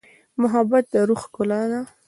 [0.41, 1.81] محبت د روح ښکلا ده.